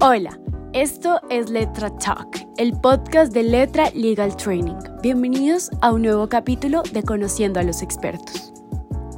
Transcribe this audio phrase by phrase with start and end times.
[0.00, 0.38] Hola,
[0.74, 4.76] esto es Letra Talk, el podcast de Letra Legal Training.
[5.02, 8.52] Bienvenidos a un nuevo capítulo de Conociendo a los expertos.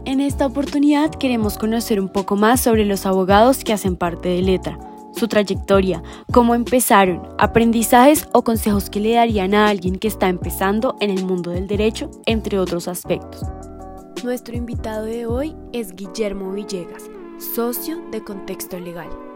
[0.06, 4.40] En esta oportunidad queremos conocer un poco más sobre los abogados que hacen parte de
[4.40, 4.78] Letra,
[5.14, 6.02] su trayectoria,
[6.32, 11.26] cómo empezaron, aprendizajes o consejos que le darían a alguien que está empezando en el
[11.26, 13.42] mundo del derecho, entre otros aspectos.
[14.24, 17.02] Nuestro invitado de hoy es Guillermo Villegas,
[17.54, 19.29] socio de Contexto Legal.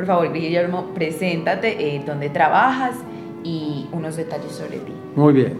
[0.00, 2.94] Por favor, Guillermo, preséntate, eh, dónde trabajas
[3.44, 4.94] y unos detalles sobre ti.
[5.14, 5.58] Muy bien.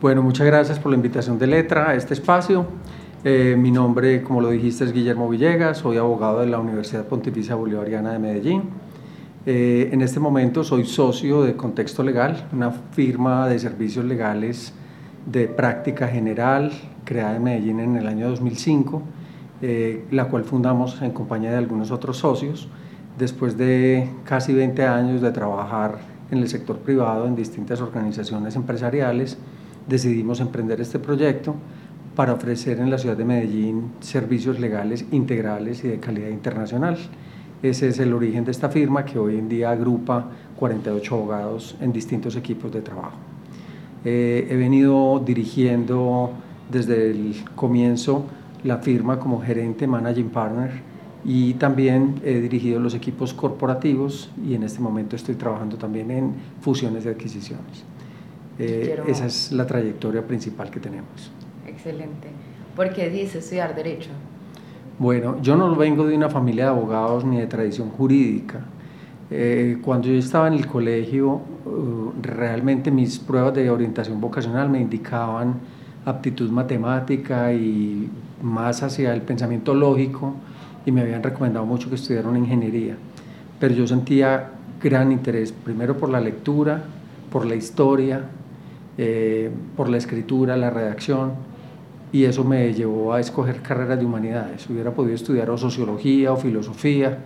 [0.00, 2.64] Bueno, muchas gracias por la invitación de Letra a este espacio.
[3.24, 7.56] Eh, mi nombre, como lo dijiste, es Guillermo Villegas, soy abogado de la Universidad Pontificia
[7.56, 8.62] Bolivariana de Medellín.
[9.46, 14.72] Eh, en este momento soy socio de Contexto Legal, una firma de servicios legales
[15.26, 16.70] de práctica general
[17.04, 19.02] creada en Medellín en el año 2005,
[20.12, 22.68] la cual fundamos en compañía de algunos otros socios
[23.18, 25.98] después de casi 20 años de trabajar
[26.30, 29.36] en el sector privado en distintas organizaciones empresariales,
[29.86, 31.54] decidimos emprender este proyecto
[32.16, 36.98] para ofrecer en la ciudad de Medellín servicios legales integrales y de calidad internacional.
[37.62, 41.92] Ese es el origen de esta firma que hoy en día agrupa 48 abogados en
[41.92, 43.16] distintos equipos de trabajo.
[44.04, 46.32] Eh, he venido dirigiendo
[46.70, 48.24] desde el comienzo
[48.64, 50.91] la firma como gerente managing partner
[51.24, 56.34] y también he dirigido los equipos corporativos y en este momento estoy trabajando también en
[56.60, 57.84] fusiones de adquisiciones.
[58.58, 61.30] Eh, esa es la trayectoria principal que tenemos.
[61.66, 62.28] Excelente.
[62.74, 64.10] ¿Por qué dice estudiar Derecho?
[64.98, 68.60] Bueno, yo no vengo de una familia de abogados ni de tradición jurídica.
[69.30, 74.80] Eh, cuando yo estaba en el colegio, uh, realmente mis pruebas de orientación vocacional me
[74.80, 75.54] indicaban
[76.04, 78.10] aptitud matemática y
[78.42, 80.34] más hacia el pensamiento lógico
[80.84, 82.96] y me habían recomendado mucho que estudiara una ingeniería,
[83.58, 84.50] pero yo sentía
[84.82, 86.82] gran interés, primero por la lectura,
[87.30, 88.24] por la historia,
[88.98, 91.32] eh, por la escritura, la redacción,
[92.12, 94.68] y eso me llevó a escoger carreras de humanidades.
[94.68, 97.18] Hubiera podido estudiar o sociología o filosofía,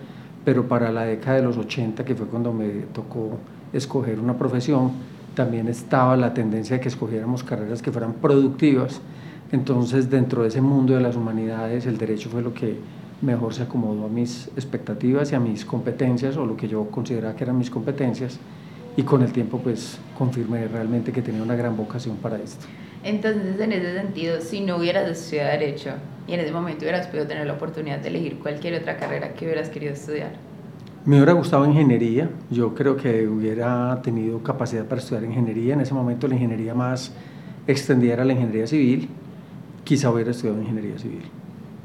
[0.45, 3.39] pero para la década de los 80, que fue cuando me tocó
[3.73, 4.93] escoger una profesión,
[5.35, 9.01] también estaba la tendencia de que escogiéramos carreras que fueran productivas.
[9.51, 12.77] Entonces, dentro de ese mundo de las humanidades, el derecho fue lo que
[13.23, 17.35] mejor se acomodó a mis expectativas y a mis competencias o lo que yo consideraba
[17.35, 18.39] que eran mis competencias
[18.97, 22.67] y con el tiempo pues confirmé realmente que tenía una gran vocación para esto.
[23.03, 25.91] Entonces en ese sentido, si no hubieras estudiado derecho
[26.27, 29.45] y en ese momento hubieras podido tener la oportunidad de elegir cualquier otra carrera que
[29.45, 30.33] hubieras querido estudiar.
[31.05, 35.95] Me hubiera gustado ingeniería, yo creo que hubiera tenido capacidad para estudiar ingeniería, en ese
[35.95, 37.13] momento la ingeniería más
[37.69, 39.09] extendida era la ingeniería civil,
[39.85, 41.23] quizá hubiera estudiado ingeniería civil.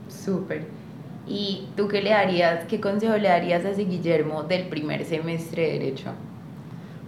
[0.09, 0.80] Súper.
[1.27, 5.63] ¿Y tú qué le darías, qué consejo le darías a ese Guillermo del primer semestre
[5.63, 6.11] de Derecho?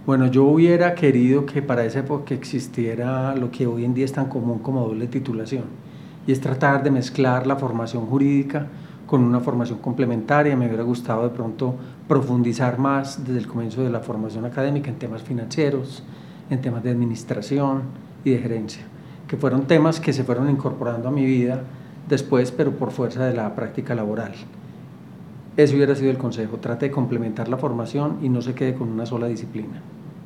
[0.06, 4.12] Bueno, yo hubiera querido que para esa época existiera lo que hoy en día es
[4.12, 5.64] tan común como doble titulación,
[6.26, 8.66] y es tratar de mezclar la formación jurídica
[9.06, 10.56] con una formación complementaria.
[10.56, 11.74] Me hubiera gustado de pronto
[12.06, 16.02] profundizar más desde el comienzo de la formación académica en temas financieros,
[16.50, 17.82] en temas de administración
[18.24, 18.82] y de gerencia,
[19.26, 21.62] que fueron temas que se fueron incorporando a mi vida
[22.08, 24.32] después, pero por fuerza de la práctica laboral.
[25.56, 28.88] Ese hubiera sido el consejo, trate de complementar la formación y no se quede con
[28.88, 29.80] una sola disciplina.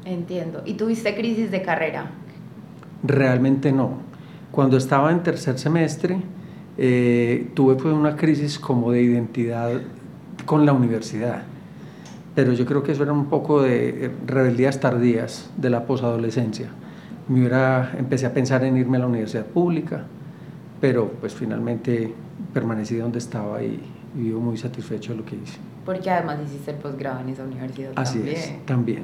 [0.04, 0.62] Entiendo.
[0.64, 2.10] ¿Y tuviste crisis de carrera?
[3.02, 3.98] Realmente no.
[4.50, 6.16] Cuando estaba en tercer semestre,
[6.78, 9.72] eh, tuve pues, una crisis como de identidad
[10.46, 11.42] con la universidad.
[12.34, 16.68] Pero yo creo que eso era un poco de eh, rebeldías tardías de la posadolescencia.
[17.28, 20.06] Me hubiera, empecé a pensar en irme a la universidad pública,
[20.80, 22.12] pero pues finalmente
[22.52, 23.80] permanecí donde estaba y,
[24.14, 25.58] vivo muy satisfecho de lo que hice.
[25.84, 28.36] Porque además hiciste el posgrado en esa universidad Así también.
[28.36, 29.02] es, también.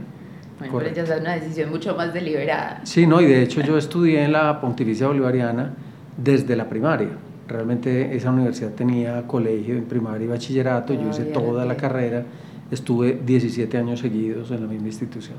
[0.59, 2.81] Bueno, pero ya es una decisión mucho más deliberada.
[2.85, 5.75] Sí, no, y de hecho yo estudié en la Pontificia Bolivariana
[6.17, 7.11] desde la primaria.
[7.47, 12.25] Realmente esa universidad tenía colegio en primaria y bachillerato, yo hice toda la carrera,
[12.71, 15.37] estuve 17 años seguidos en la misma institución.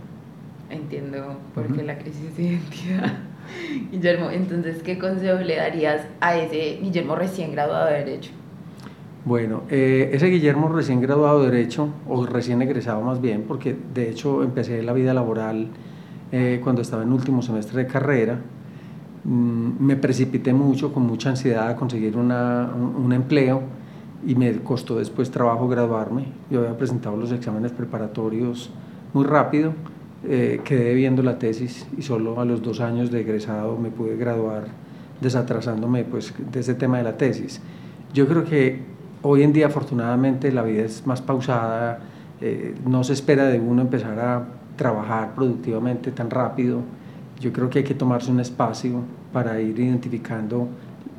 [0.69, 3.13] Entiendo por qué la crisis de identidad.
[3.91, 8.31] Guillermo, entonces, ¿qué consejo le darías a ese Guillermo recién graduado de Derecho?
[9.25, 14.09] Bueno, eh, ese Guillermo recién graduado de Derecho, o recién egresado más bien, porque de
[14.09, 15.67] hecho empecé la vida laboral
[16.31, 18.39] eh, cuando estaba en último semestre de carrera,
[19.23, 23.63] mm, me precipité mucho, con mucha ansiedad a conseguir una, un, un empleo
[24.27, 26.25] y me costó después trabajo graduarme.
[26.49, 28.69] Yo había presentado los exámenes preparatorios
[29.13, 29.73] muy rápido
[30.23, 34.15] eh, quedé viendo la tesis y solo a los dos años de egresado me pude
[34.17, 34.65] graduar
[35.21, 37.61] desatrasándome pues, de ese tema de la tesis.
[38.13, 38.79] Yo creo que
[39.21, 41.99] hoy en día afortunadamente la vida es más pausada,
[42.41, 46.81] eh, no se espera de uno empezar a trabajar productivamente tan rápido.
[47.39, 49.01] Yo creo que hay que tomarse un espacio
[49.31, 50.67] para ir identificando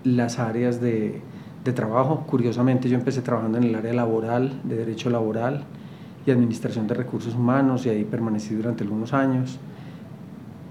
[0.04, 1.20] las áreas de,
[1.64, 2.24] de trabajo.
[2.26, 5.64] Curiosamente yo empecé trabajando en el área laboral, de derecho laboral
[6.26, 9.58] y administración de recursos humanos y ahí permanecí durante algunos años.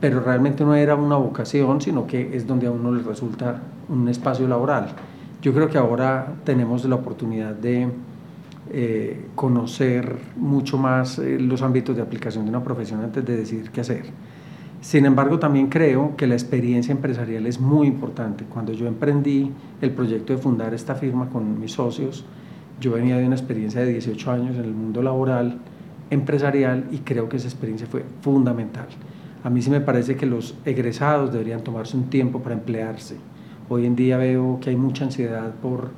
[0.02, 4.08] Pero realmente no era una vocación, sino que es donde a uno le resulta un
[4.10, 4.90] espacio laboral.
[5.42, 7.88] Yo creo que ahora tenemos la oportunidad de
[8.72, 13.72] eh, conocer mucho más eh, los ámbitos de aplicación de una profesión antes de decidir
[13.72, 14.06] qué hacer.
[14.82, 18.44] Sin embargo, también creo que la experiencia empresarial es muy importante.
[18.46, 22.26] Cuando yo emprendí el proyecto de fundar esta firma con mis socios,
[22.80, 25.60] yo venía de una experiencia de 18 años en el mundo laboral,
[26.10, 28.88] empresarial, y creo que esa experiencia fue fundamental.
[29.44, 33.16] A mí sí me parece que los egresados deberían tomarse un tiempo para emplearse.
[33.70, 35.90] Hoy en día veo que hay mucha ansiedad por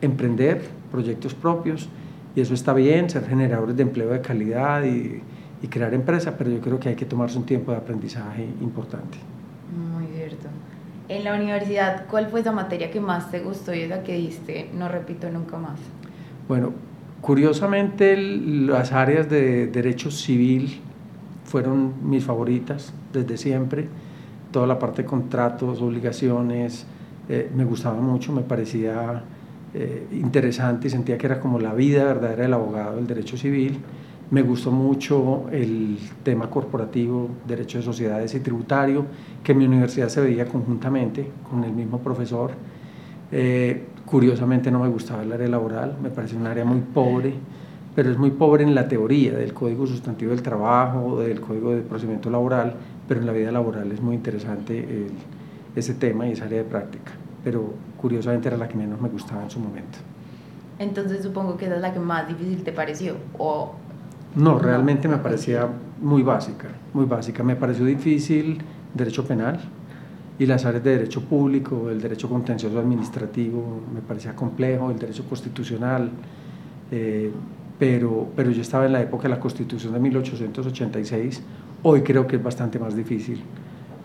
[0.00, 1.88] emprender proyectos propios
[2.34, 5.22] y eso está bien, ser generadores de empleo de calidad y,
[5.62, 9.18] y crear empresa, pero yo creo que hay que tomarse un tiempo de aprendizaje importante.
[9.92, 10.48] Muy cierto.
[11.08, 14.70] En la universidad, ¿cuál fue esa materia que más te gustó y esa que diste,
[14.74, 15.78] no repito nunca más?
[16.48, 16.72] Bueno,
[17.20, 20.80] curiosamente las áreas de derecho civil
[21.44, 23.86] fueron mis favoritas desde siempre.
[24.50, 26.86] Toda la parte de contratos, obligaciones,
[27.28, 29.22] eh, me gustaba mucho, me parecía
[29.74, 33.78] eh, interesante y sentía que era como la vida verdadera del abogado del derecho civil.
[34.30, 39.04] Me gustó mucho el tema corporativo, derecho de sociedades y tributario,
[39.42, 42.52] que en mi universidad se veía conjuntamente con el mismo profesor.
[43.32, 47.34] Eh, curiosamente no me gustaba el área laboral, me parece un área muy pobre,
[47.94, 51.82] pero es muy pobre en la teoría del Código Sustantivo del Trabajo, del Código de
[51.82, 52.74] Procedimiento Laboral,
[53.06, 55.06] pero en la vida laboral es muy interesante
[55.74, 57.12] ese tema y esa área de práctica
[57.44, 59.98] pero curiosamente era la que menos me gustaba en su momento.
[60.78, 63.74] Entonces supongo que esa es la que más difícil te pareció, ¿o...?
[64.36, 65.66] No, realmente me parecía
[66.00, 67.42] muy básica, muy básica.
[67.42, 68.60] Me pareció difícil
[68.94, 69.58] derecho penal
[70.38, 75.24] y las áreas de derecho público, el derecho contencioso administrativo, me parecía complejo, el derecho
[75.28, 76.10] constitucional,
[76.90, 77.30] eh,
[77.78, 81.42] pero, pero yo estaba en la época de la constitución de 1886,
[81.82, 83.42] hoy creo que es bastante más difícil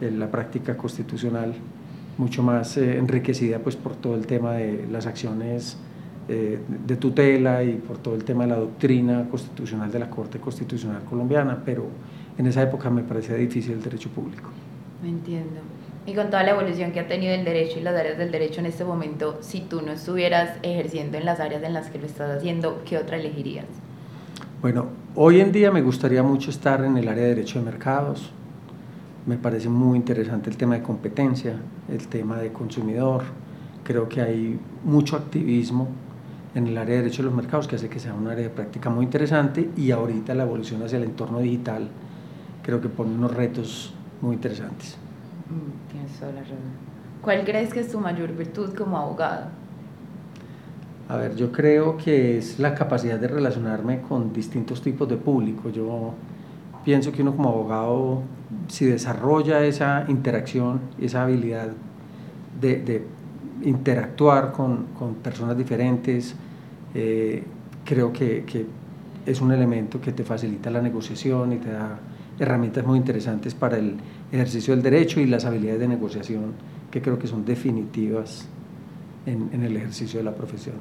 [0.01, 1.53] la práctica constitucional
[2.17, 5.77] mucho más eh, enriquecida pues por todo el tema de las acciones
[6.27, 10.39] eh, de tutela y por todo el tema de la doctrina constitucional de la Corte
[10.39, 11.85] Constitucional Colombiana, pero
[12.37, 14.49] en esa época me parecía difícil el derecho público.
[15.01, 15.59] Me entiendo.
[16.05, 18.59] Y con toda la evolución que ha tenido el derecho y las áreas del derecho
[18.59, 22.05] en este momento, si tú no estuvieras ejerciendo en las áreas en las que lo
[22.05, 23.65] estás haciendo, ¿qué otra elegirías?
[24.61, 28.31] Bueno, hoy en día me gustaría mucho estar en el área de derecho de mercados,
[29.25, 31.55] me parece muy interesante el tema de competencia,
[31.89, 33.23] el tema de consumidor.
[33.83, 35.87] Creo que hay mucho activismo
[36.55, 38.49] en el área de derecho de los mercados que hace que sea un área de
[38.49, 41.87] práctica muy interesante y ahorita la evolución hacia el entorno digital
[42.63, 44.97] creo que pone unos retos muy interesantes.
[45.49, 46.57] Mm, tienes toda la razón.
[47.21, 49.47] ¿Cuál crees que es tu mayor virtud como abogado?
[51.09, 55.69] A ver, yo creo que es la capacidad de relacionarme con distintos tipos de público.
[55.69, 56.13] Yo
[56.83, 58.21] pienso que uno como abogado,
[58.67, 61.69] si desarrolla esa interacción, esa habilidad
[62.59, 63.05] de,
[63.63, 64.85] interactuar con,
[65.21, 66.35] personas diferentes,
[66.93, 67.43] eh,
[67.85, 68.65] creo que,
[69.25, 71.97] es un elemento que te facilita la negociación y te da
[72.39, 73.95] herramientas muy interesantes para el
[74.33, 76.53] ejercicio del derecho y las habilidades de negociación
[76.91, 78.47] que creo que son definitivas
[79.25, 80.75] en, en el ejercicio de la profesión.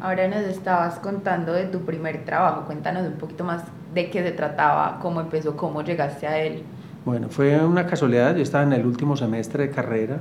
[0.00, 3.64] Ahora nos estabas contando de tu primer trabajo, cuéntanos un poquito más
[3.94, 6.62] de qué se trataba, cómo empezó, cómo llegaste a él.
[7.04, 10.20] Bueno, fue una casualidad, yo estaba en el último semestre de carrera,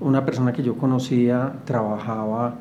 [0.00, 2.54] una persona que yo conocía trabajaba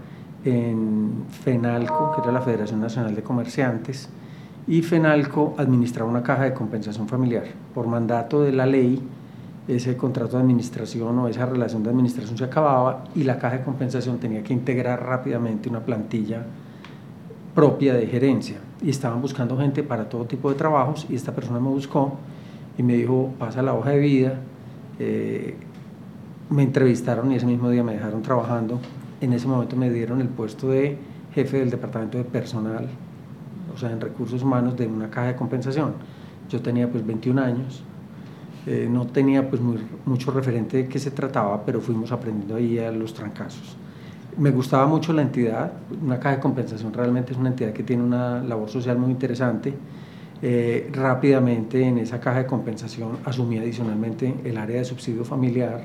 [0.43, 4.09] en FENALCO, que era la Federación Nacional de Comerciantes,
[4.67, 7.45] y FENALCO administraba una caja de compensación familiar.
[7.73, 9.01] Por mandato de la ley,
[9.67, 13.63] ese contrato de administración o esa relación de administración se acababa y la caja de
[13.63, 16.45] compensación tenía que integrar rápidamente una plantilla
[17.53, 18.57] propia de gerencia.
[18.81, 22.15] Y estaban buscando gente para todo tipo de trabajos y esta persona me buscó
[22.77, 24.33] y me dijo, pasa la hoja de vida,
[24.99, 25.55] eh,
[26.49, 28.79] me entrevistaron y ese mismo día me dejaron trabajando,
[29.19, 30.97] en ese momento me dieron el puesto de
[31.33, 32.87] jefe del departamento de personal,
[33.73, 35.93] o sea, en recursos humanos de una caja de compensación.
[36.49, 37.83] Yo tenía pues 21 años,
[38.67, 39.61] eh, no tenía pues
[40.05, 43.77] mucho referente de qué se trataba, pero fuimos aprendiendo ahí a los trancazos
[44.37, 45.71] me gustaba mucho la entidad,
[46.03, 49.73] una caja de compensación realmente es una entidad que tiene una labor social muy interesante.
[50.39, 55.81] Eh, rápidamente en esa caja de compensación asumí adicionalmente el área de subsidio familiar,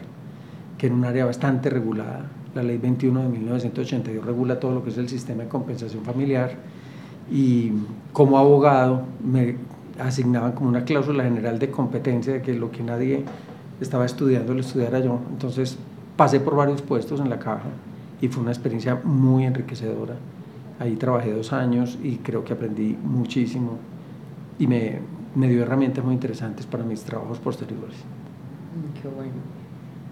[0.76, 2.26] que era un área bastante regulada.
[2.54, 6.52] La ley 21 de 1982 regula todo lo que es el sistema de compensación familiar
[7.30, 7.72] y
[8.12, 9.56] como abogado me
[9.98, 13.24] asignaban como una cláusula general de competencia de que lo que nadie
[13.80, 15.20] estaba estudiando lo estudiara yo.
[15.30, 15.76] Entonces
[16.16, 17.70] pasé por varios puestos en la caja
[18.20, 20.14] y fue una experiencia muy enriquecedora.
[20.78, 23.78] Ahí trabajé dos años y creo que aprendí muchísimo
[24.58, 25.00] y me,
[25.34, 27.96] me dio herramientas muy interesantes para mis trabajos posteriores.
[27.96, 29.32] Mm, qué bueno.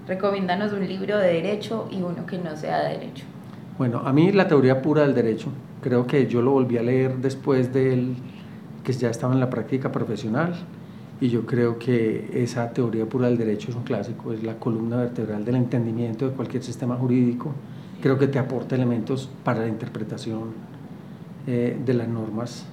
[0.07, 3.25] Recomiéndanos un libro de derecho y uno que no sea de derecho.
[3.79, 5.49] Bueno, a mí la teoría pura del derecho,
[5.81, 8.17] creo que yo lo volví a leer después del
[8.85, 10.55] que ya estaba en la práctica profesional
[11.21, 14.97] y yo creo que esa teoría pura del derecho es un clásico, es la columna
[14.97, 17.53] vertebral del entendimiento de cualquier sistema jurídico.
[18.01, 20.55] Creo que te aporta elementos para la interpretación
[21.47, 22.65] eh, de las normas,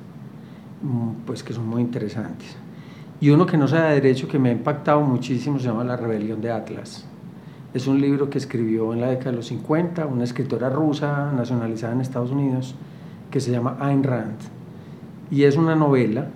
[0.82, 2.56] mm, pues que son muy interesantes.
[3.20, 5.98] Y uno que no sea de derecho que me ha impactado muchísimo se llama La
[5.98, 7.06] rebelión de Atlas.
[7.74, 11.94] Es un libro que escribió en la década de los 50 una escritora rusa nacionalizada
[11.94, 12.76] en Estados Unidos
[13.30, 14.57] que se llama Ayn Rand.
[15.29, 16.29] Y es una novela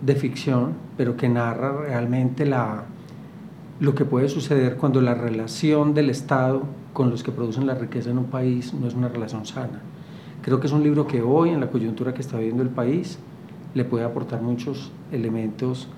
[0.00, 2.84] de ficción, pero que narra realmente la,
[3.80, 6.62] lo que puede suceder cuando la relación del Estado
[6.92, 9.80] con los que producen la riqueza en un país no es una relación sana.
[10.42, 13.18] Creo que es un libro que hoy, en la coyuntura que está viviendo el país,
[13.74, 15.88] le puede aportar muchos elementos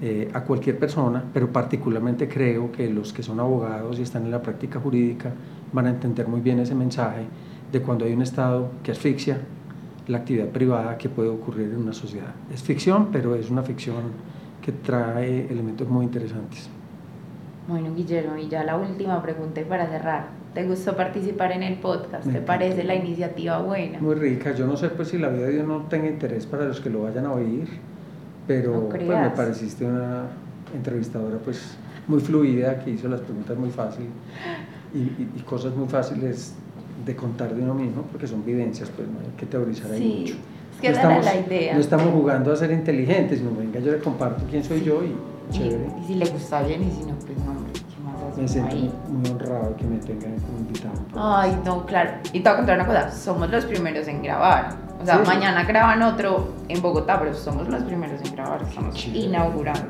[0.00, 4.30] eh, a cualquier persona, pero particularmente creo que los que son abogados y están en
[4.30, 5.32] la práctica jurídica
[5.72, 7.26] van a entender muy bien ese mensaje
[7.70, 9.40] de cuando hay un Estado que asfixia
[10.08, 12.34] la actividad privada que puede ocurrir en una sociedad.
[12.52, 14.02] Es ficción, pero es una ficción
[14.62, 16.68] que trae elementos muy interesantes.
[17.68, 20.38] Bueno, Guillermo, y ya la última pregunta para cerrar.
[20.54, 22.26] ¿Te gustó participar en el podcast?
[22.30, 24.00] ¿Te parece la iniciativa buena?
[24.00, 24.54] Muy rica.
[24.54, 26.90] Yo no sé pues si la vida de Dios no tenga interés para los que
[26.90, 27.68] lo vayan a oír
[28.48, 30.24] pero pues, me pareciste una
[30.74, 31.76] entrevistadora pues
[32.08, 34.06] muy fluida, que hizo las preguntas muy fácil
[34.94, 36.54] y, cosas muy fáciles
[37.08, 40.34] de contar de uno mismo, porque son vivencias, pues no hay que teorizar ahí mucho.
[40.74, 41.74] Es que no estamos, la idea.
[41.74, 45.16] No estamos jugando a ser inteligentes, sino venga, yo le comparto quién soy yo y
[45.50, 45.88] chévere.
[46.02, 48.76] Y, si le gusta bien y si no, pues no, me siento
[49.08, 51.00] muy honrado que me tengan como invitado.
[51.16, 52.10] Ay, no, claro.
[52.34, 54.76] Y te voy a contar una cosa, somos los primeros en grabar.
[55.00, 59.88] O sea, mañana graban otro en Bogotá, pero somos los primeros en grabar, estamos inaugurando.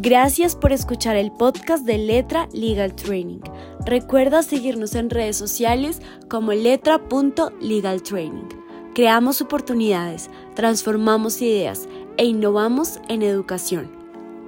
[0.00, 3.40] Gracias por escuchar el podcast de Letra Legal Training.
[3.84, 8.48] Recuerda seguirnos en redes sociales como letra.legaltraining.
[8.94, 13.90] Creamos oportunidades, transformamos ideas e innovamos en educación.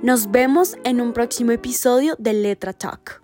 [0.05, 3.21] Nos vemos en un próximo episodio de Letra Talk.